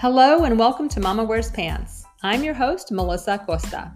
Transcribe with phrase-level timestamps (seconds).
[0.00, 2.06] Hello and welcome to Mama Wears Pants.
[2.22, 3.92] I'm your host, Melissa Acosta.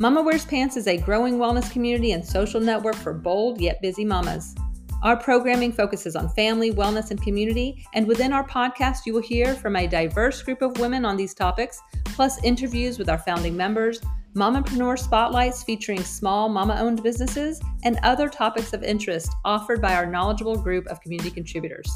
[0.00, 4.04] Mama Wears Pants is a growing wellness community and social network for bold yet busy
[4.04, 4.56] mamas.
[5.04, 9.54] Our programming focuses on family, wellness, and community, and within our podcast, you will hear
[9.54, 14.00] from a diverse group of women on these topics, plus interviews with our founding members,
[14.34, 20.04] mompreneur spotlights featuring small mama owned businesses, and other topics of interest offered by our
[20.04, 21.88] knowledgeable group of community contributors.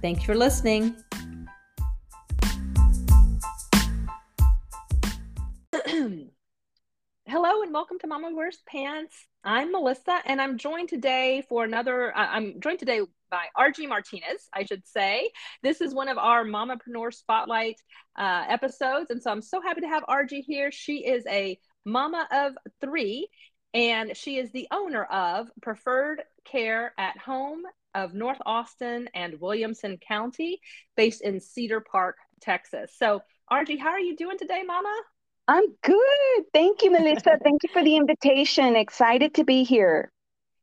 [0.00, 0.94] Thank you for listening.
[7.26, 9.14] Hello and welcome to Mama Wears Pants.
[9.44, 14.48] I'm Melissa and I'm joined today for another, uh, I'm joined today by Argie Martinez,
[14.54, 15.30] I should say.
[15.62, 17.80] This is one of our Mompreneur Spotlight
[18.16, 19.10] uh, episodes.
[19.10, 20.72] And so I'm so happy to have Argie here.
[20.72, 23.28] She is a mama of three
[23.74, 27.62] and she is the owner of Preferred Care at Home
[27.94, 30.60] of North Austin and Williamson County,
[30.96, 32.94] based in Cedar Park, Texas.
[32.96, 33.20] So,
[33.52, 34.94] Argie, how are you doing today, Mama?
[35.50, 36.44] I'm good.
[36.54, 37.36] Thank you, Melissa.
[37.42, 38.76] Thank you for the invitation.
[38.76, 40.12] Excited to be here.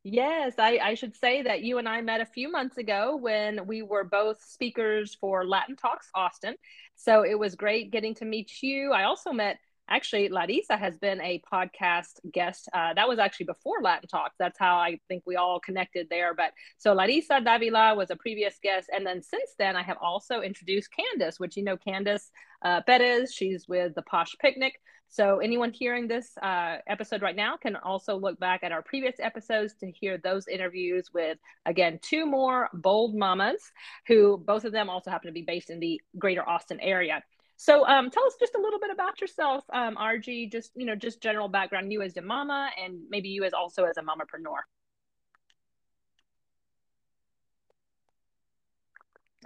[0.05, 3.67] Yes, I, I, should say that you and I met a few months ago when
[3.67, 6.55] we were both speakers for Latin Talks Austin.
[6.95, 8.94] So it was great getting to meet you.
[8.94, 9.57] I also met
[9.89, 14.59] actually larissa has been a podcast guest uh, that was actually before latin talks that's
[14.59, 16.33] how i think we all connected there.
[16.33, 18.89] But so larissa davila was a previous guest.
[18.94, 22.31] And then since then i have also introduced candace which you know candace
[22.63, 23.33] uh, perez.
[23.33, 24.73] She's with the posh picnic.
[25.09, 29.16] So anyone hearing this uh, episode right now can also look back at our previous
[29.19, 33.72] episodes to hear those interviews with again two more bold mamas
[34.07, 37.23] who both of them also happen to be based in the greater austin area
[37.58, 40.95] so um, tell us just a little bit about yourself, um, Argie, just, you know,
[40.95, 44.59] just general background, you as a mama and maybe you as also as a mamapreneur.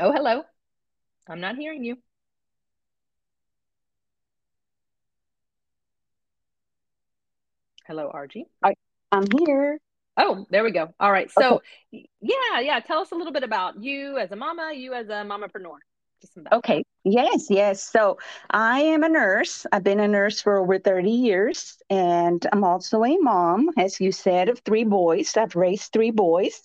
[0.02, 0.44] Oh, hello.
[1.30, 1.98] I'm not hearing you.
[7.88, 8.46] Hello, Argie.
[8.62, 8.74] I,
[9.12, 9.80] I'm here.
[10.18, 10.94] Oh, there we go.
[11.00, 11.32] All right.
[11.32, 11.62] So,
[11.94, 12.10] okay.
[12.20, 12.80] yeah, yeah.
[12.82, 15.78] Tell us a little bit about you as a mama, you as a mamapreneur.
[16.52, 16.84] Okay.
[17.04, 17.84] Yes, yes.
[17.84, 18.18] So
[18.52, 19.66] I am a nurse.
[19.72, 24.12] I've been a nurse for over 30 years, and I'm also a mom, as you
[24.12, 25.36] said, of three boys.
[25.36, 26.62] I've raised three boys.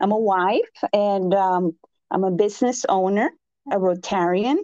[0.00, 1.74] I'm a wife, and um,
[2.10, 3.30] I'm a business owner,
[3.70, 4.58] a Rotarian.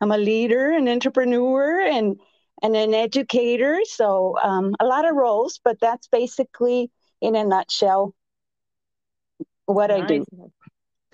[0.00, 2.18] I'm a leader, an entrepreneur, and
[2.62, 3.80] and an educator.
[3.84, 6.90] So um, a lot of roles, but that's basically,
[7.20, 8.14] in a nutshell,
[9.66, 10.00] what nice.
[10.02, 10.24] I do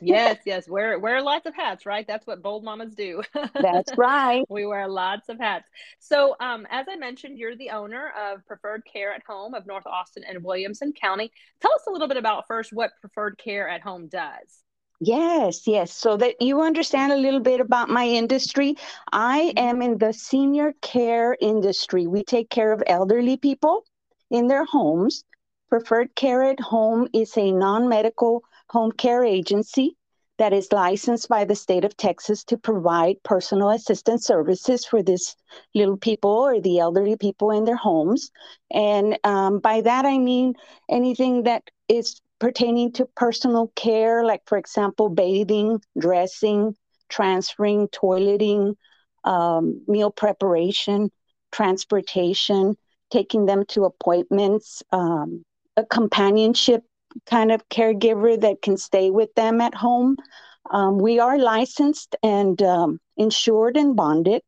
[0.01, 0.69] yes, yes.
[0.69, 2.07] Wear wear lots of hats, right?
[2.07, 3.23] That's what bold mamas do.
[3.55, 4.45] That's right.
[4.49, 5.69] we wear lots of hats.
[5.99, 9.87] So, um, as I mentioned, you're the owner of Preferred Care at Home of North
[9.87, 11.31] Austin and Williamson County.
[11.61, 14.63] Tell us a little bit about first what Preferred Care at Home does.
[15.03, 15.93] Yes, yes.
[15.93, 18.77] So that you understand a little bit about my industry,
[19.11, 19.59] I mm-hmm.
[19.59, 22.07] am in the senior care industry.
[22.07, 23.85] We take care of elderly people
[24.31, 25.25] in their homes.
[25.71, 29.97] Preferred Care at Home is a non medical home care agency
[30.39, 35.37] that is licensed by the state of Texas to provide personal assistance services for these
[35.75, 38.31] little people or the elderly people in their homes.
[38.73, 40.55] And um, by that, I mean
[40.89, 46.75] anything that is pertaining to personal care, like, for example, bathing, dressing,
[47.11, 48.77] transferring, toileting,
[49.25, 51.11] um, meal preparation,
[51.53, 52.77] transportation,
[53.11, 55.45] taking them to appointments, um,
[55.91, 56.83] companionship
[57.27, 60.17] kind of caregiver that can stay with them at home.
[60.71, 64.43] Um, we are licensed and um, insured and bonded.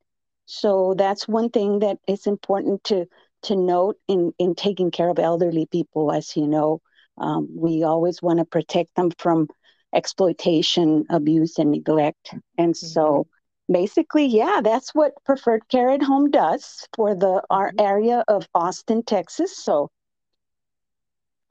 [0.47, 3.07] So that's one thing that is important to
[3.43, 6.13] to note in in taking care of elderly people.
[6.13, 6.81] As you know,
[7.19, 9.49] um, we always want to protect them from
[9.95, 12.35] exploitation, abuse, and neglect.
[12.59, 12.87] And mm-hmm.
[12.87, 13.27] so,
[13.71, 17.81] basically, yeah, that's what Preferred Care at Home does for the our mm-hmm.
[17.87, 19.57] area of Austin, Texas.
[19.57, 19.91] So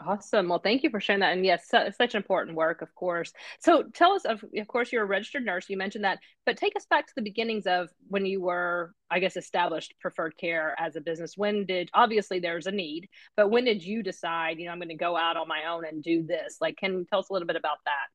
[0.06, 0.50] Awesome.
[0.50, 1.34] Well, thank you for sharing that.
[1.34, 3.34] And yes, such important work, of course.
[3.60, 5.70] So tell us, of, of course, you're a registered nurse.
[5.70, 9.20] You mentioned that, but take us back to the beginnings of when you were, I
[9.20, 11.38] guess, established preferred care as a business.
[11.38, 14.90] When did, obviously, there's a need, but when did you decide, you know, I'm going
[14.90, 16.58] to go out on my own and do this?
[16.60, 18.08] Like, can you tell us a little bit about that?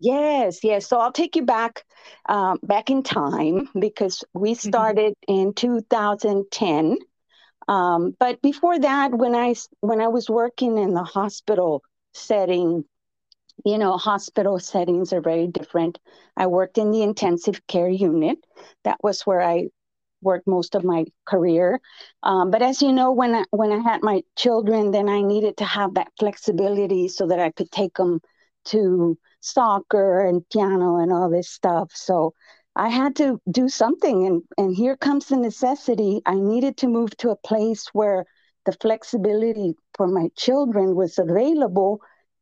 [0.00, 0.86] Yes, yes.
[0.86, 1.84] So I'll take you back,
[2.26, 4.68] um, back in time because we mm-hmm.
[4.68, 5.48] started mm-hmm.
[5.48, 6.98] in 2010
[7.68, 11.82] um, but before that, when I when I was working in the hospital
[12.12, 12.84] setting,
[13.64, 15.98] you know, hospital settings are very different.
[16.36, 18.38] I worked in the intensive care unit.
[18.84, 19.68] That was where I
[20.20, 21.80] worked most of my career.
[22.22, 25.58] Um, but as you know, when I, when I had my children, then I needed
[25.58, 28.20] to have that flexibility so that I could take them
[28.66, 31.92] to soccer and piano and all this stuff.
[31.94, 32.32] So
[32.76, 34.26] I had to do something.
[34.26, 36.22] And, and here comes the necessity.
[36.26, 38.26] I needed to move to a place where
[38.66, 42.00] the flexibility for my children was available.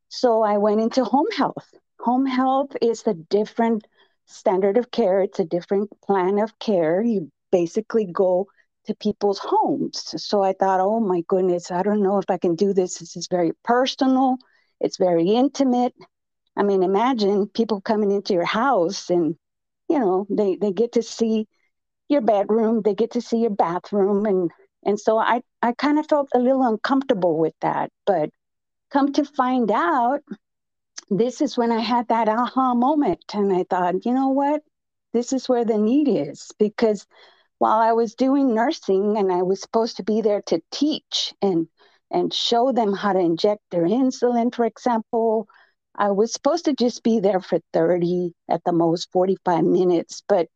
[0.09, 1.75] So I went into home health.
[2.01, 3.87] Home health is a different
[4.27, 7.03] standard of care, it's a different plan of care.
[7.03, 8.47] You basically go
[8.87, 10.15] to people's homes.
[10.17, 12.99] So I thought, oh my goodness, I don't know if I can do this.
[12.99, 14.39] This is very personal,
[14.81, 15.95] it's very intimate.
[16.57, 19.37] I mean, imagine people coming into your house and,
[19.93, 21.47] you know, they, they get to see
[22.09, 24.25] your bedroom, they get to see your bathroom.
[24.25, 24.51] And,
[24.87, 27.91] and so I, I kind of felt a little uncomfortable with that.
[28.07, 28.31] But
[28.91, 30.21] come to find out,
[31.11, 33.23] this is when I had that aha moment.
[33.35, 34.63] And I thought, you know what?
[35.13, 37.07] This is where the need is because
[37.59, 41.69] while I was doing nursing and I was supposed to be there to teach and
[42.11, 45.49] and show them how to inject their insulin, for example,
[45.97, 50.49] I was supposed to just be there for 30 at the most 45 minutes, but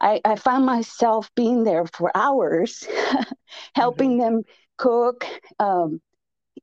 [0.00, 2.86] I, I found myself being there for hours,
[3.74, 4.20] helping mm-hmm.
[4.20, 4.42] them
[4.76, 5.26] cook,
[5.58, 6.00] um,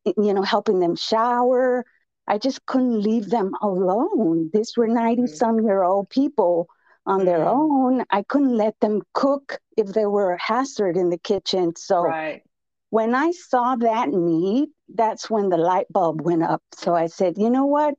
[0.05, 1.85] you know, helping them shower.
[2.27, 4.49] I just couldn't leave them alone.
[4.53, 5.35] These were 90 mm-hmm.
[5.35, 6.67] some year old people
[7.05, 7.25] on mm-hmm.
[7.25, 8.05] their own.
[8.09, 11.75] I couldn't let them cook if they were a hazard in the kitchen.
[11.75, 12.41] So right.
[12.89, 16.63] when I saw that need, that's when the light bulb went up.
[16.73, 17.95] So I said, you know what?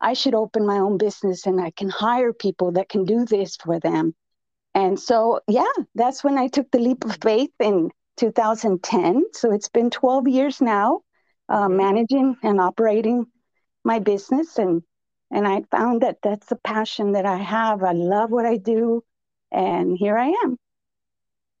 [0.00, 3.56] I should open my own business and I can hire people that can do this
[3.56, 4.14] for them.
[4.74, 9.24] And so, yeah, that's when I took the leap of faith in 2010.
[9.32, 11.00] So it's been 12 years now,
[11.48, 11.76] uh, mm-hmm.
[11.76, 13.26] managing and operating
[13.84, 14.58] my business.
[14.58, 14.82] And
[15.30, 17.82] and I found that that's the passion that I have.
[17.82, 19.02] I love what I do.
[19.50, 20.56] And here I am.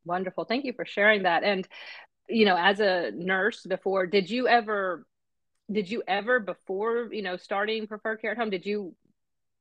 [0.04, 0.44] Wonderful.
[0.44, 1.42] Thank you for sharing that.
[1.42, 1.66] And,
[2.28, 5.04] you know, as a nurse before, did you ever,
[5.70, 8.94] did you ever before, you know, starting Preferred Care at Home, did you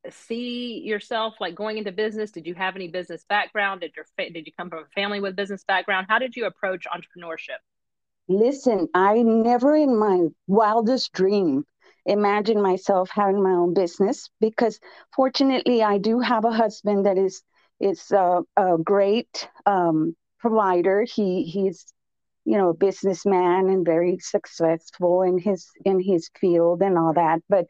[0.09, 2.31] see yourself like going into business?
[2.31, 3.81] Did you have any business background?
[3.81, 6.07] Did your, did you come from a family with business background?
[6.09, 7.57] How did you approach entrepreneurship?
[8.27, 11.65] Listen, I never in my wildest dream
[12.05, 14.79] imagine myself having my own business because
[15.15, 17.41] fortunately I do have a husband that is
[17.79, 21.03] is a, a great um, provider.
[21.03, 21.85] He he's
[22.45, 27.41] you know a businessman and very successful in his in his field and all that.
[27.49, 27.65] But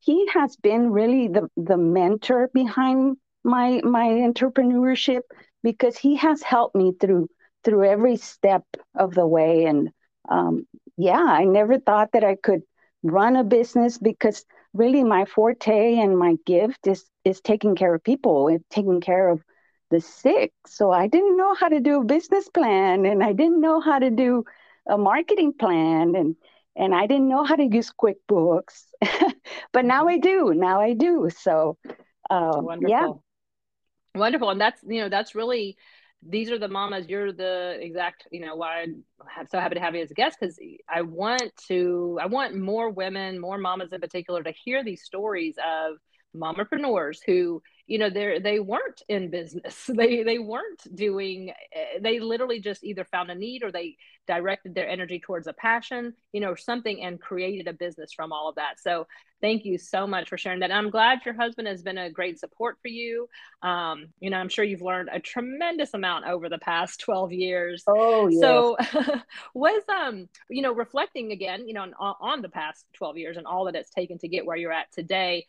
[0.00, 5.22] he has been really the the mentor behind my my entrepreneurship
[5.62, 7.28] because he has helped me through
[7.64, 8.64] through every step
[8.94, 9.90] of the way and
[10.28, 10.66] um,
[10.96, 12.62] yeah i never thought that i could
[13.02, 18.02] run a business because really my forte and my gift is is taking care of
[18.04, 19.42] people taking care of
[19.90, 20.52] the sick.
[20.66, 23.98] So I didn't know how to do a business plan and I didn't know how
[23.98, 24.44] to do
[24.88, 26.36] a marketing plan and
[26.78, 28.84] and I didn't know how to use QuickBooks.
[29.72, 30.08] but now mm-hmm.
[30.08, 30.52] I do.
[30.54, 31.30] Now I do.
[31.34, 31.78] So
[32.28, 32.90] uh, Wonderful.
[34.14, 34.18] yeah.
[34.20, 34.50] Wonderful.
[34.50, 35.76] And that's you know, that's really
[36.28, 39.94] these are the mamas you're the exact you know why i'm so happy to have
[39.94, 40.58] you as a guest because
[40.88, 45.56] i want to i want more women more mamas in particular to hear these stories
[45.64, 45.96] of
[46.34, 49.90] mompreneurs who you know they they weren't in business.
[49.96, 53.96] They they weren't doing eh, they literally just either found a need or they
[54.26, 58.48] directed their energy towards a passion you know something and created a business from all
[58.48, 58.80] of that.
[58.80, 59.06] So
[59.40, 60.72] thank you so much for sharing that.
[60.72, 63.28] I'm glad your husband has been a great support for you.
[63.62, 67.84] Um, you know i'm sure you've learned a tremendous amount over the past 12 years.
[67.86, 68.40] Oh yes.
[68.40, 68.76] so
[69.54, 73.46] was um you know reflecting again you know on, on the past 12 years and
[73.46, 75.44] all that it's taken to get where you're at today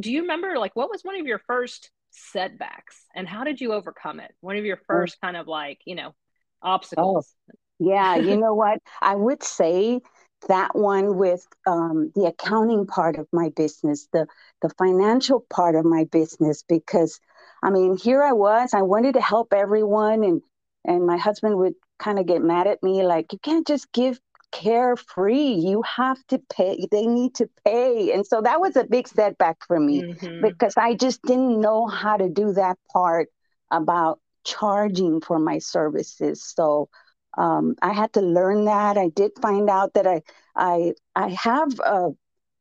[0.00, 1.77] do you remember like what was one of your first
[2.10, 2.96] setbacks?
[3.14, 4.34] And how did you overcome it?
[4.40, 6.14] One of your first kind of like you know
[6.62, 7.34] obstacles.
[7.48, 8.80] Oh, yeah you know what?
[9.00, 10.00] I would say
[10.46, 14.26] that one with um, the accounting part of my business the
[14.62, 17.18] the financial part of my business because
[17.62, 20.40] i mean here i was i wanted to help everyone and
[20.84, 24.20] and my husband would kind of get mad at me like you can't just give
[24.52, 25.52] carefree.
[25.52, 28.12] You have to pay, they need to pay.
[28.12, 30.42] And so that was a big setback for me mm-hmm.
[30.42, 33.28] because I just didn't know how to do that part
[33.70, 36.42] about charging for my services.
[36.42, 36.88] So
[37.36, 38.98] um, I had to learn that.
[38.98, 40.22] I did find out that I
[40.56, 42.10] I I have a,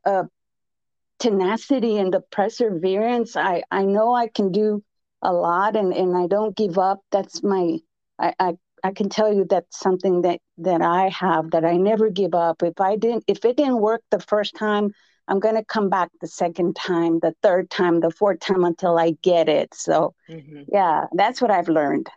[0.06, 0.26] a
[1.20, 3.36] tenacity and the perseverance.
[3.36, 4.84] I I know I can do
[5.22, 7.00] a lot and and I don't give up.
[7.12, 7.80] That's my
[8.20, 12.10] I, I I can tell you that's something that that I have that I never
[12.10, 12.64] give up.
[12.64, 14.94] If I didn't if it didn't work the first time,
[15.28, 18.98] I'm going to come back the second time, the third time, the fourth time until
[18.98, 19.74] I get it.
[19.74, 20.64] So, mm-hmm.
[20.72, 22.10] yeah, that's what I've learned.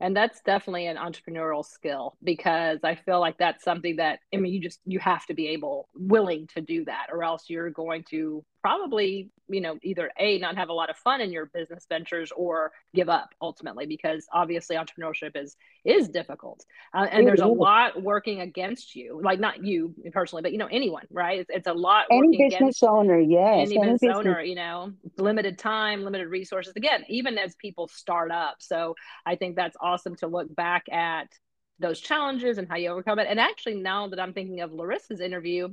[0.00, 4.52] And that's definitely an entrepreneurial skill because I feel like that's something that I mean
[4.52, 8.04] you just you have to be able willing to do that or else you're going
[8.10, 11.86] to probably you know either a not have a lot of fun in your business
[11.88, 16.64] ventures or give up ultimately because obviously entrepreneurship is is difficult.
[16.94, 20.68] Uh, and there's a lot working against you like not you personally but you know
[20.70, 21.40] anyone right?
[21.40, 25.58] It's, it's a lot any business owner yes any, any business, owner you know limited
[25.58, 26.72] time limited resources.
[26.76, 28.56] Again even as people start up.
[28.60, 31.28] So i think that's awesome to look back at
[31.78, 33.28] those challenges and how you overcome it.
[33.30, 35.72] And actually now that i'm thinking of larissa's interview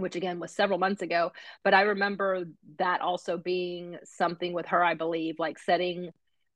[0.00, 1.32] which again was several months ago.
[1.64, 2.44] But I remember
[2.78, 6.10] that also being something with her, I believe, like setting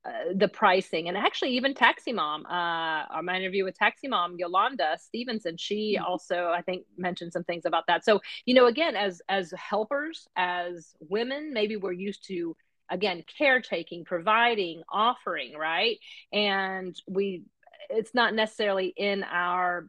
[0.06, 4.98] uh, the pricing and actually even taxi mom uh my interview with taxi mom yolanda
[5.00, 6.04] stevenson she mm-hmm.
[6.04, 10.28] also i think mentioned some things about that so you know again as as helpers
[10.36, 12.54] as women maybe we're used to
[12.90, 15.96] again caretaking providing offering right
[16.34, 17.42] and we
[17.88, 19.86] it's not necessarily in our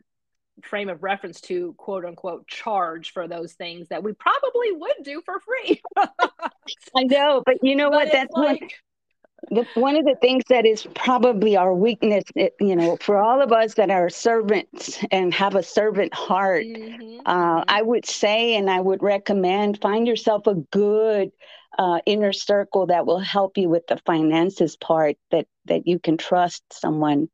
[0.64, 5.22] frame of reference to quote unquote charge for those things that we probably would do
[5.26, 5.82] for free.
[6.96, 8.12] I know, but you know but what?
[8.12, 8.70] That's like, one,
[9.52, 13.52] the, one of the things that is probably our weakness, you know, for all of
[13.52, 17.64] us that are servants and have a servant heart, mm-hmm, uh, mm-hmm.
[17.68, 21.32] I would say and I would recommend find yourself a good
[21.78, 26.18] uh, inner circle that will help you with the finances part that that you can
[26.18, 27.30] trust someone.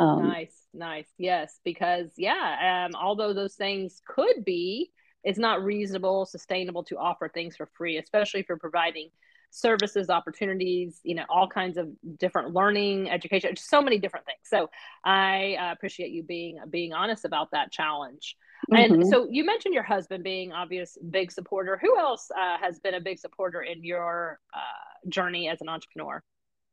[0.00, 1.08] Um, nice nice.
[1.18, 4.90] Yes, because yeah, um, although those things could be,
[5.24, 9.10] it's not reasonable, sustainable to offer things for free, especially for providing
[9.50, 14.40] services, opportunities, you know, all kinds of different learning, education, so many different things.
[14.44, 14.70] So
[15.04, 18.36] I uh, appreciate you being being honest about that challenge.
[18.70, 18.94] Mm-hmm.
[18.94, 21.78] And so you mentioned your husband being obvious big supporter.
[21.80, 26.22] Who else uh, has been a big supporter in your uh, journey as an entrepreneur?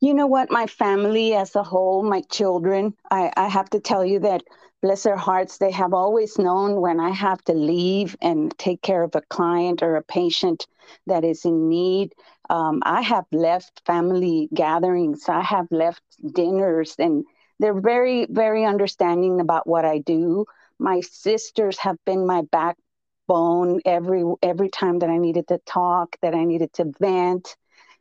[0.02, 0.52] You know what?
[0.52, 4.44] My family as a whole, my children, I, I have to tell you that,
[4.82, 9.02] bless their hearts, they have always known when I have to leave and take care
[9.04, 10.68] of a client or a patient
[11.08, 12.14] that is in need.
[12.50, 17.26] Um, I have left family gatherings, I have left dinners, and
[17.60, 20.46] they're very, very understanding about what I do.
[20.78, 26.36] My sisters have been my backbone every every time that I needed to talk, that
[26.36, 27.56] I needed to vent.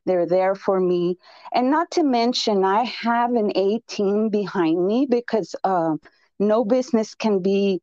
[0.06, 1.18] They're there for me.
[1.52, 5.96] And not to mention, I have an A team behind me because uh,
[6.38, 7.80] no business can be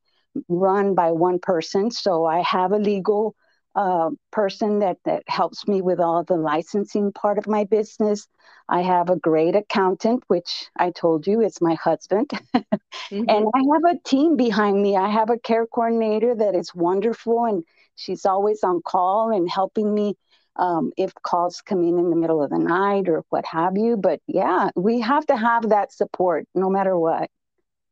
[0.47, 1.91] run by one person.
[1.91, 3.35] So I have a legal
[3.75, 8.27] uh, person that, that helps me with all the licensing part of my business.
[8.67, 12.29] I have a great accountant, which I told you is my husband.
[12.55, 13.23] mm-hmm.
[13.27, 14.95] And I have a team behind me.
[14.97, 17.63] I have a care coordinator that is wonderful and
[17.95, 20.15] she's always on call and helping me
[20.55, 23.98] um, if calls come in in the middle of the night or what have you.
[23.98, 27.29] But yeah, we have to have that support no matter what.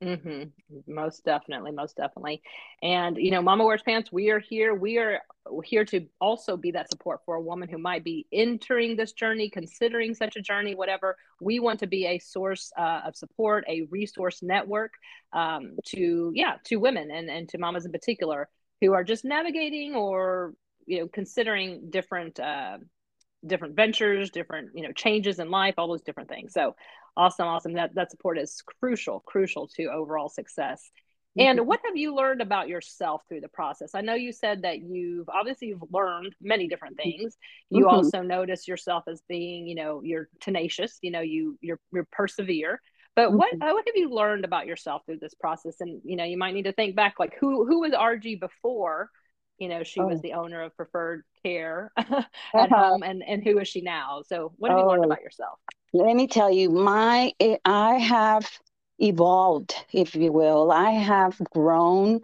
[0.04, 0.44] Mm-hmm.
[0.88, 2.42] Most definitely, most definitely.
[2.82, 4.74] And you know, Mama Wears Pants, we are here.
[4.74, 5.20] We are
[5.66, 9.50] here to also be that support for a woman who might be entering this journey,
[9.50, 11.18] considering such a journey, whatever.
[11.42, 14.94] We want to be a source uh, of support, a resource network
[15.34, 18.48] um, to yeah to women and and to mamas in particular
[18.80, 20.54] who are just navigating or
[20.90, 22.78] you know considering different uh,
[23.46, 26.76] different ventures different you know changes in life all those different things so
[27.16, 30.90] awesome awesome that that support is crucial crucial to overall success
[31.38, 31.68] and mm-hmm.
[31.68, 33.92] what have you learned about yourself through the process?
[33.94, 37.18] I know you said that you've obviously you've learned many different mm-hmm.
[37.18, 37.38] things.
[37.70, 37.96] You mm-hmm.
[37.96, 42.82] also notice yourself as being, you know, you're tenacious, you know, you you're you're persevere.
[43.16, 43.38] But mm-hmm.
[43.38, 45.76] what what have you learned about yourself through this process?
[45.82, 49.10] And you know, you might need to think back like who who was Argie before
[49.60, 50.08] you know she oh.
[50.08, 52.68] was the owner of preferred care at uh-huh.
[52.68, 54.82] home and and who is she now so what have oh.
[54.82, 55.08] you learned oh.
[55.08, 55.60] about yourself
[55.94, 57.32] let me tell you my
[57.66, 58.50] i have
[59.00, 62.22] evolved if you will i have grown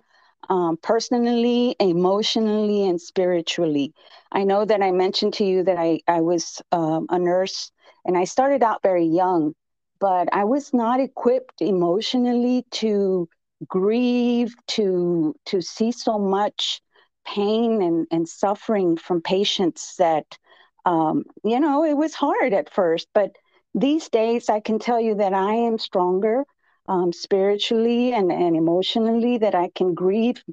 [0.49, 3.93] um, personally emotionally and spiritually
[4.31, 7.71] i know that i mentioned to you that i i was um, a nurse
[8.05, 9.53] and i started out very young
[9.99, 13.27] but i was not equipped emotionally to
[13.67, 16.81] grieve to to see so much
[17.25, 20.37] pain and, and suffering from patients that,
[20.85, 23.07] um, you know, it was hard at first.
[23.13, 23.35] But
[23.73, 26.45] these days, I can tell you that I am stronger
[26.87, 30.43] um, spiritually and, and emotionally, that I can grieve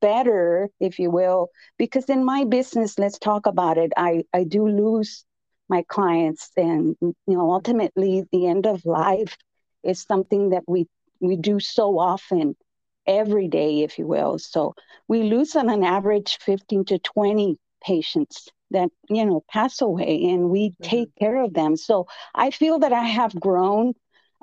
[0.00, 4.66] better, if you will, because in my business, let's talk about it, I, I do
[4.66, 5.24] lose
[5.68, 6.50] my clients.
[6.56, 9.36] And, you know, ultimately, the end of life
[9.84, 10.88] is something that we,
[11.20, 12.56] we do so often
[13.06, 14.38] every day, if you will.
[14.38, 14.74] So
[15.08, 20.48] we lose on an average 15 to 20 patients that you know pass away and
[20.48, 20.84] we mm-hmm.
[20.84, 23.92] take care of them so i feel that i have grown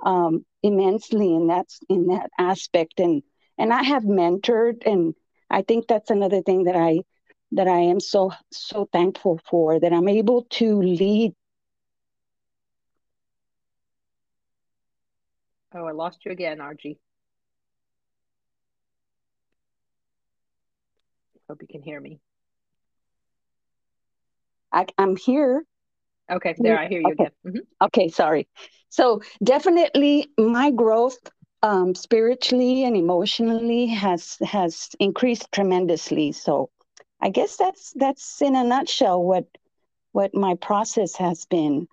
[0.04, 3.24] um, immensely in that in that aspect and
[3.58, 5.16] and i have mentored and
[5.50, 7.00] i think that's another thing that i
[7.52, 11.34] that I am so so thankful for that I'm able to lead.
[15.74, 16.98] Oh, I lost you again, Argie.
[21.50, 22.20] Hope you can hear me.
[24.72, 25.64] I, am here.
[26.32, 27.24] Okay, there I hear you okay.
[27.24, 27.32] again.
[27.46, 27.86] Mm-hmm.
[27.86, 28.48] Okay, sorry.
[28.90, 31.18] So definitely my growth
[31.64, 36.32] um, spiritually and emotionally has has increased tremendously.
[36.32, 36.70] So
[37.20, 39.46] I guess that's that's in a nutshell what
[40.12, 41.88] what my process has been.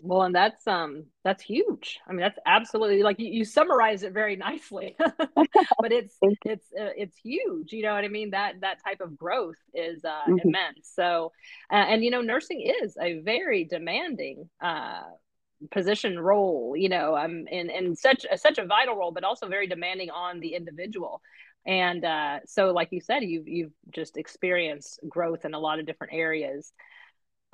[0.00, 1.98] Well, and that's um that's huge.
[2.06, 6.92] I mean, that's absolutely like you, you summarize it very nicely, but it's it's uh,
[6.96, 7.72] it's huge.
[7.72, 8.30] You know what I mean?
[8.30, 10.48] That that type of growth is uh, mm-hmm.
[10.48, 10.90] immense.
[10.94, 11.32] So,
[11.72, 15.02] uh, and you know, nursing is a very demanding uh,
[15.70, 16.74] position role.
[16.76, 20.10] You know, um, in in such a, such a vital role, but also very demanding
[20.10, 21.22] on the individual.
[21.66, 25.86] And uh, so, like you said, you've you've just experienced growth in a lot of
[25.86, 26.72] different areas.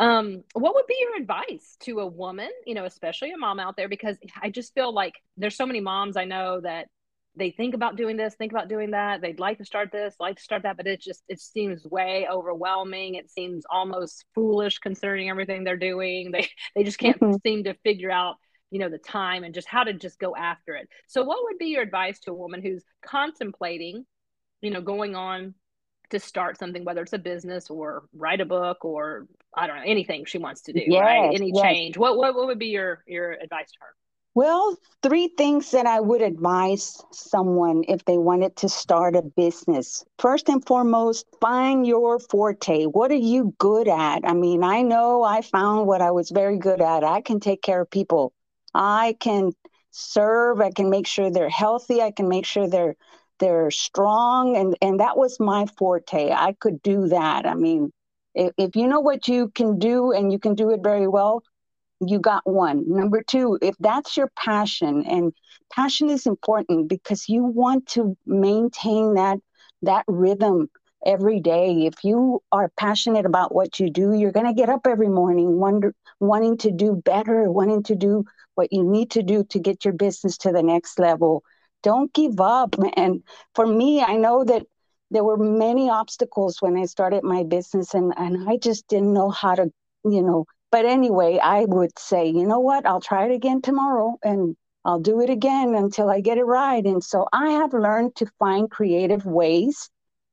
[0.00, 3.76] Um, what would be your advice to a woman, you know, especially a mom out
[3.76, 3.88] there?
[3.88, 6.88] Because I just feel like there's so many moms I know that
[7.36, 9.20] they think about doing this, think about doing that.
[9.20, 12.26] They'd like to start this, like to start that, but it just it seems way
[12.32, 13.16] overwhelming.
[13.16, 16.30] It seems almost foolish concerning everything they're doing.
[16.32, 17.36] They they just can't mm-hmm.
[17.46, 18.36] seem to figure out,
[18.70, 20.88] you know, the time and just how to just go after it.
[21.08, 24.06] So what would be your advice to a woman who's contemplating,
[24.62, 25.54] you know, going on
[26.10, 29.82] to start something, whether it's a business or write a book or I don't know
[29.84, 31.34] anything she wants to do, yes, right?
[31.34, 31.62] Any yes.
[31.62, 31.96] change.
[31.96, 33.94] What, what what would be your your advice to her?
[34.34, 40.04] Well, three things that I would advise someone if they wanted to start a business.
[40.20, 42.84] First and foremost, find your forte.
[42.84, 44.20] What are you good at?
[44.22, 47.02] I mean, I know I found what I was very good at.
[47.02, 48.32] I can take care of people.
[48.72, 49.50] I can
[49.90, 50.60] serve.
[50.60, 52.00] I can make sure they're healthy.
[52.00, 52.94] I can make sure they're
[53.40, 56.30] they're strong and and that was my forte.
[56.30, 57.46] I could do that.
[57.46, 57.92] I mean
[58.34, 61.42] if, if you know what you can do and you can do it very well
[62.06, 62.84] you got one.
[62.88, 65.32] Number two if that's your passion and
[65.72, 69.38] passion is important because you want to maintain that
[69.82, 70.70] that rhythm
[71.04, 71.86] every day.
[71.86, 75.58] If you are passionate about what you do you're going to get up every morning
[75.58, 79.84] wonder, wanting to do better wanting to do what you need to do to get
[79.84, 81.42] your business to the next level
[81.82, 82.76] don't give up.
[82.96, 83.22] And
[83.54, 84.66] for me, I know that
[85.10, 89.30] there were many obstacles when I started my business and, and I just didn't know
[89.30, 89.70] how to,
[90.04, 94.16] you know, but anyway, I would say, you know what, I'll try it again tomorrow
[94.22, 96.84] and I'll do it again until I get it right.
[96.84, 99.90] And so I have learned to find creative ways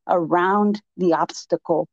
[0.08, 1.88] around the obstacle.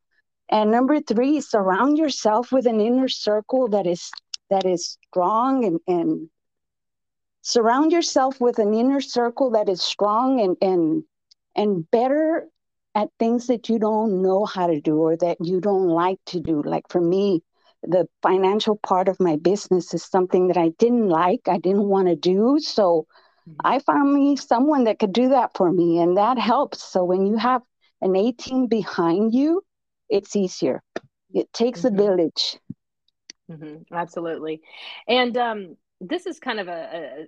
[0.50, 4.10] And number three, surround yourself with an inner circle that is
[4.50, 6.28] that is strong and, and
[7.44, 11.04] surround yourself with an inner circle that is strong and and
[11.54, 12.48] and better
[12.94, 16.40] at things that you don't know how to do or that you don't like to
[16.40, 17.42] do like for me
[17.82, 22.08] the financial part of my business is something that I didn't like I didn't want
[22.08, 23.06] to do so
[23.46, 23.60] mm-hmm.
[23.62, 27.26] I found me someone that could do that for me and that helps so when
[27.26, 27.60] you have
[28.00, 29.62] an A team behind you
[30.08, 30.82] it's easier
[31.34, 31.94] it takes mm-hmm.
[31.94, 32.58] a village
[33.50, 33.94] mm-hmm.
[33.94, 34.62] absolutely
[35.06, 37.24] and um this is kind of a, a,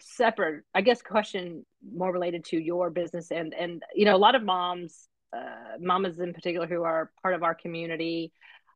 [0.00, 4.34] separate, I guess, question more related to your business and and you know a lot
[4.34, 8.32] of moms, uh, mamas in particular who are part of our community,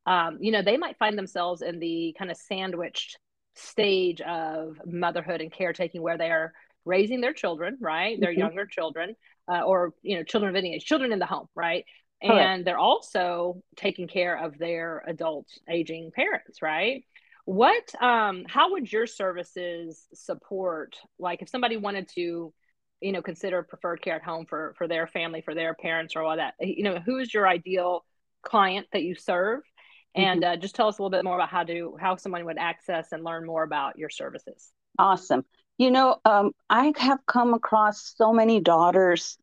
[0.06, 3.18] um, you know, they might find themselves in the kind of sandwiched
[3.54, 6.52] stage of motherhood and caretaking where they are
[6.84, 8.18] raising their children, right?
[8.20, 8.40] Their mm-hmm.
[8.40, 9.14] younger children,
[9.48, 11.84] uh, or you know, children of any age, children in the home, right?
[12.22, 17.04] and they're also taking care of their adult aging parents right
[17.44, 22.52] what um how would your services support like if somebody wanted to
[23.00, 26.22] you know consider preferred care at home for for their family for their parents or
[26.22, 28.04] all that you know who is your ideal
[28.42, 29.60] client that you serve
[30.14, 30.52] and mm-hmm.
[30.52, 33.12] uh, just tell us a little bit more about how to how someone would access
[33.12, 35.44] and learn more about your services awesome
[35.78, 39.36] you know um, i have come across so many daughters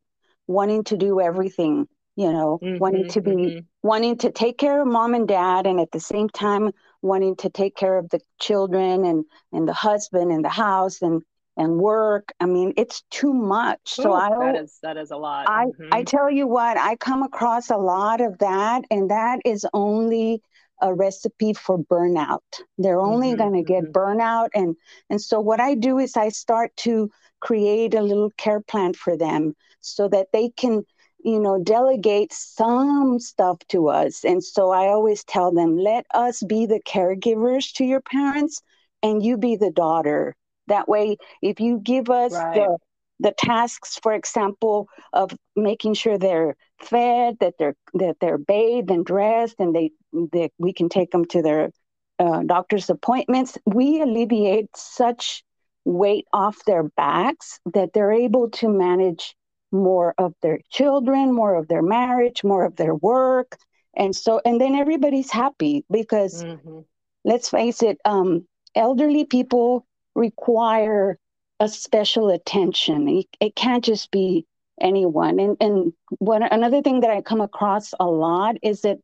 [0.46, 1.86] wanting to do everything
[2.16, 3.58] you know mm-hmm, wanting to be mm-hmm.
[3.82, 6.70] wanting to take care of mom and dad and at the same time
[7.02, 11.22] wanting to take care of the children and and the husband and the house and
[11.56, 15.48] and work i mean it's too much so i that is that is a lot
[15.48, 15.88] i mm-hmm.
[15.92, 20.42] i tell you what i come across a lot of that and that is only
[20.82, 22.40] a recipe for burnout
[22.78, 23.92] they're only mm-hmm, going to get mm-hmm.
[23.92, 24.76] burnout and
[25.10, 27.10] and so what i do is i start to
[27.40, 30.84] create a little care plan for them so that they can
[31.24, 34.24] you know, delegate some stuff to us.
[34.24, 38.62] And so I always tell them, let us be the caregivers to your parents
[39.02, 40.34] and you be the daughter.
[40.68, 42.54] That way, if you give us right.
[42.54, 42.78] the
[43.22, 49.04] the tasks, for example, of making sure they're fed, that they're that they're bathed and
[49.04, 51.70] dressed, and they that we can take them to their
[52.18, 53.58] uh, doctor's appointments.
[53.66, 55.42] We alleviate such
[55.84, 59.34] weight off their backs that they're able to manage
[59.72, 63.56] more of their children, more of their marriage, more of their work,
[63.94, 66.80] and so and then everybody's happy because mm-hmm.
[67.24, 71.18] let's face it, um, elderly people require
[71.60, 73.08] a special attention.
[73.08, 74.46] It, it can't just be
[74.80, 75.38] anyone.
[75.38, 78.98] And and what another thing that I come across a lot is that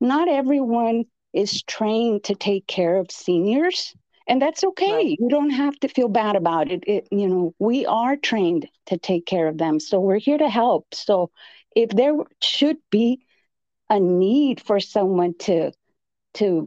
[0.00, 3.94] not everyone is trained to take care of seniors.
[4.32, 4.94] And that's okay.
[4.94, 5.18] Right.
[5.20, 6.84] You don't have to feel bad about it.
[6.86, 7.06] it.
[7.10, 9.78] You know, we are trained to take care of them.
[9.78, 10.94] So we're here to help.
[10.94, 11.30] So
[11.76, 13.20] if there should be
[13.90, 15.72] a need for someone to
[16.34, 16.66] to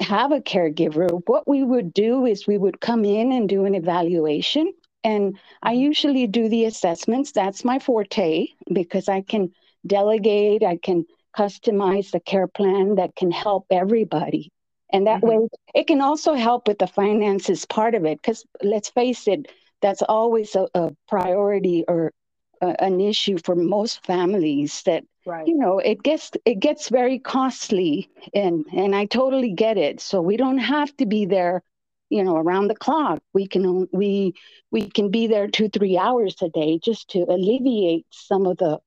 [0.00, 3.74] have a caregiver, what we would do is we would come in and do an
[3.74, 4.70] evaluation.
[5.02, 5.80] And I mm-hmm.
[5.80, 7.32] usually do the assessments.
[7.32, 9.50] That's my forte because I can
[9.86, 14.52] delegate, I can customize the care plan that can help everybody.
[14.92, 15.42] And that mm-hmm.
[15.42, 18.20] way, it can also help with the finances part of it.
[18.20, 19.50] Because let's face it,
[19.82, 22.12] that's always a, a priority or
[22.60, 25.46] uh, an issue for most families that right.
[25.46, 30.20] you know it gets it gets very costly and and I totally get it so
[30.20, 31.62] we don't have to be there
[32.10, 34.34] you know around the clock we can we
[34.70, 38.80] we can be there 2 3 hours a day just to alleviate some of the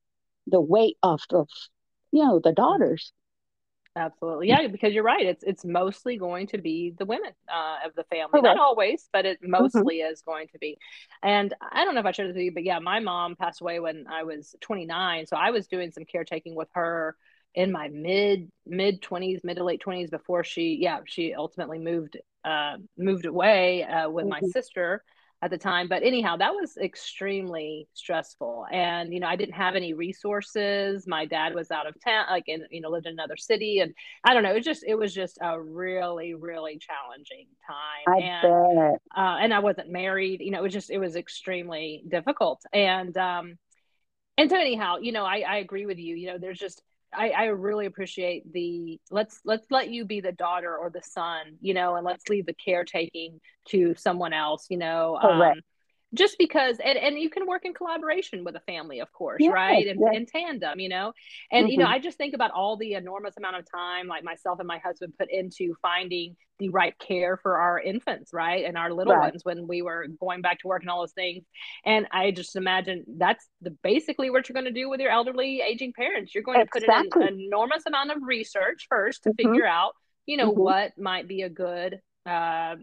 [0.47, 1.47] the weight off of
[2.11, 3.13] you know the daughters
[3.95, 4.47] Absolutely.
[4.47, 5.25] Yeah, because you're right.
[5.25, 8.41] It's it's mostly going to be the women uh, of the family.
[8.41, 9.51] Not always, but it mm-hmm.
[9.51, 10.13] mostly mm-hmm.
[10.13, 10.77] is going to be.
[11.21, 13.59] And I don't know if I shared this with you, but yeah, my mom passed
[13.59, 15.27] away when I was 29.
[15.27, 17.17] So I was doing some caretaking with her
[17.53, 22.17] in my mid mid 20s, mid to late 20s before she yeah, she ultimately moved
[22.45, 24.41] uh moved away uh, with mm-hmm.
[24.41, 25.03] my sister
[25.41, 28.65] at the time but anyhow that was extremely stressful.
[28.71, 31.07] And you know i didn't have any resources.
[31.07, 33.93] My dad was out of town like in you know lived in another city and
[34.23, 38.13] i don't know it was just it was just a really really challenging time.
[38.15, 38.97] I and.
[39.15, 42.61] Uh, and i wasn't married you know it was just it was extremely difficult.
[42.71, 43.57] And um
[44.37, 46.81] and so anyhow you know i i agree with you you know there's just
[47.13, 51.57] I, I really appreciate the let's let's let you be the daughter or the son,
[51.59, 55.17] you know, and let's leave the caretaking to someone else, you know.
[55.17, 55.61] Um,
[56.13, 59.53] just because and, and you can work in collaboration with a family of course yes,
[59.53, 60.15] right and yes.
[60.15, 61.13] in tandem you know
[61.51, 61.71] and mm-hmm.
[61.71, 61.93] you know mm-hmm.
[61.93, 65.13] i just think about all the enormous amount of time like myself and my husband
[65.17, 69.31] put into finding the right care for our infants right and our little right.
[69.31, 71.43] ones when we were going back to work and all those things
[71.85, 75.61] and i just imagine that's the basically what you're going to do with your elderly
[75.61, 79.49] aging parents you're going to put in an enormous amount of research first to mm-hmm.
[79.49, 79.93] figure out
[80.25, 80.61] you know mm-hmm.
[80.61, 82.75] what might be a good uh,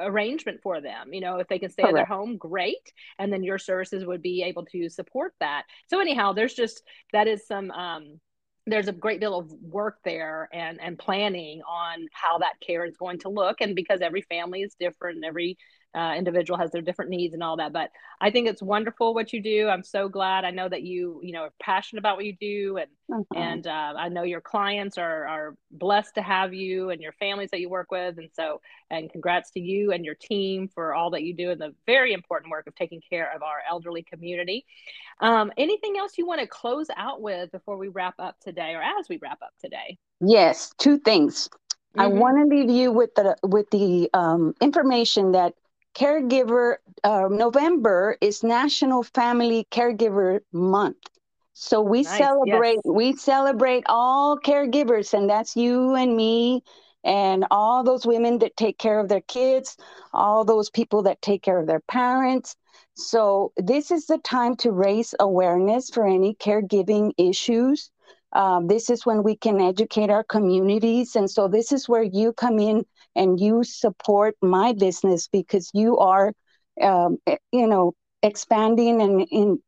[0.00, 1.12] arrangement for them.
[1.12, 1.98] You know, if they can stay Correct.
[1.98, 2.92] at their home, great.
[3.18, 5.64] And then your services would be able to support that.
[5.88, 6.82] So anyhow, there's just
[7.12, 8.20] that is some um,
[8.66, 12.96] there's a great deal of work there and and planning on how that care is
[12.96, 15.56] going to look and because every family is different every
[15.96, 19.32] uh, individual has their different needs and all that but i think it's wonderful what
[19.32, 19.68] you do.
[19.68, 20.44] I'm so glad.
[20.44, 23.36] I know that you you know are passionate about what you do and mm-hmm.
[23.36, 27.50] and uh, i know your clients are are blessed to have you and your families
[27.50, 28.18] that you work with.
[28.18, 31.60] And so and congrats to you and your team for all that you do and
[31.60, 34.64] the very important work of taking care of our elderly community.
[35.20, 38.82] Um, anything else you want to close out with before we wrap up today or
[38.82, 39.98] as we wrap up today?
[40.20, 41.48] Yes two things.
[41.48, 42.00] Mm-hmm.
[42.00, 45.54] I want to leave you with the with the um, information that
[45.96, 50.98] caregiver uh, November is National Family Caregiver Month.
[51.54, 52.94] So we nice, celebrate yes.
[52.94, 56.62] we celebrate all caregivers and that's you and me
[57.02, 59.76] and all those women that take care of their kids,
[60.12, 62.56] all those people that take care of their parents.
[62.94, 67.90] So this is the time to raise awareness for any caregiving issues.
[68.32, 71.16] Um, this is when we can educate our communities.
[71.16, 72.84] And so this is where you come in
[73.16, 76.32] and you support my business because you are,
[76.80, 79.58] um, eh, you know, expanding and in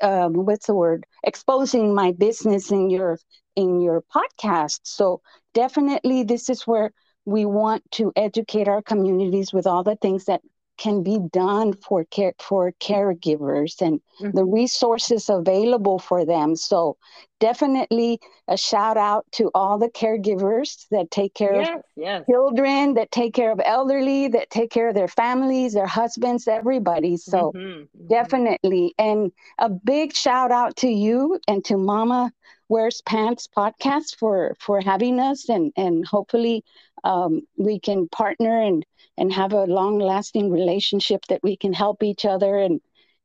[0.00, 1.06] um, what's the word?
[1.24, 3.18] Exposing my business in your
[3.56, 4.80] in your podcast.
[4.84, 5.20] So
[5.54, 6.92] definitely this is where
[7.24, 10.42] we want to educate our communities with all the things that
[10.78, 14.30] can be done for care for caregivers and mm-hmm.
[14.36, 16.96] the resources available for them so
[17.40, 22.24] definitely a shout out to all the caregivers that take care yes, of yes.
[22.30, 27.16] children that take care of elderly that take care of their families their husbands everybody
[27.16, 27.58] so mm-hmm.
[27.58, 28.08] Mm-hmm.
[28.08, 32.32] definitely and a big shout out to you and to mama
[32.68, 36.64] wears pants podcast for for having us and and hopefully
[37.04, 38.84] um, we can partner and
[39.16, 42.80] and have a long lasting relationship that we can help each other and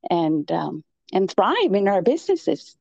[0.09, 2.75] and um, and thrive in our businesses.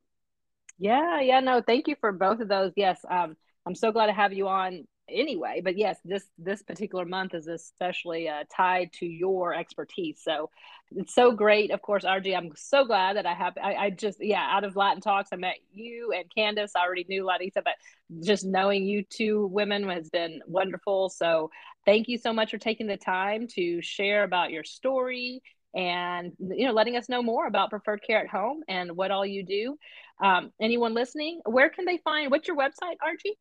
[0.78, 2.72] Yeah, yeah, no, thank you for both of those.
[2.76, 7.04] Yes, um, I'm so glad to have you on anyway but yes this this particular
[7.04, 10.20] month is especially uh, tied to your expertise.
[10.22, 10.50] So
[10.94, 11.70] it's so great.
[11.70, 14.76] Of course Argie i'm so glad that i have I, I, just yeah out of
[14.76, 16.72] latin talks i met you and candace.
[16.76, 17.74] I already knew larissa but
[18.22, 21.08] just knowing you two women has been wonderful.
[21.08, 21.50] So
[21.84, 25.42] thank you so much for taking the time to share about your story
[25.74, 29.26] and you know letting us know more about preferred care at home and what all
[29.26, 29.76] you do.
[30.22, 33.36] Um, anyone listening where can they find what's your website Argie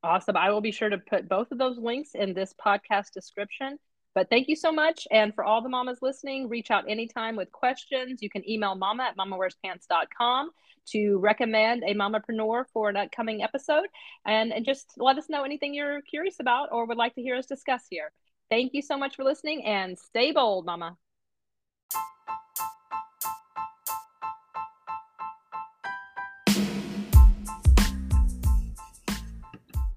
[0.02, 0.36] Awesome.
[0.36, 3.78] I will be sure to put both of those links in this podcast description.
[4.14, 5.06] But thank you so much.
[5.10, 8.22] And for all the mamas listening, reach out anytime with questions.
[8.22, 10.50] You can email mama at mamawearspants.com
[10.86, 13.86] to recommend a mamapreneur for an upcoming episode
[14.26, 17.36] and, and just let us know anything you're curious about or would like to hear
[17.36, 18.12] us discuss here.
[18.50, 20.96] Thank you so much for listening and stay bold, mama.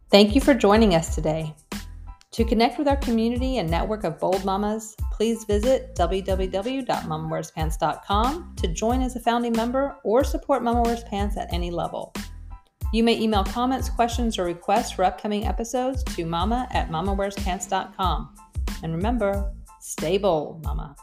[0.10, 1.54] Thank you for joining us today.
[2.38, 9.02] To connect with our community and network of bold mamas, please visit www.mamawearspants.com to join
[9.02, 12.13] as a founding member or support Mama Wears Pants at any level.
[12.93, 18.36] You may email comments, questions, or requests for upcoming episodes to mama at mamawearspants.com.
[18.84, 20.95] And remember, stay bold, mama.